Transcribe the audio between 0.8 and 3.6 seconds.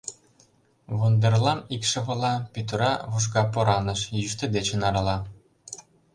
Вондерлам икшывыла Пӱтыра вужга